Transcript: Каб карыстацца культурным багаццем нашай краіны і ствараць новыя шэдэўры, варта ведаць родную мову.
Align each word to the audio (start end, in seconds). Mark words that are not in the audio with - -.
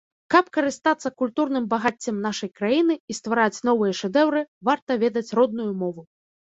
Каб 0.35 0.45
карыстацца 0.57 1.11
культурным 1.23 1.67
багаццем 1.75 2.15
нашай 2.27 2.51
краіны 2.61 2.93
і 2.99 3.13
ствараць 3.19 3.63
новыя 3.71 3.93
шэдэўры, 4.05 4.41
варта 4.71 4.91
ведаць 5.07 5.29
родную 5.43 5.71
мову. 5.87 6.01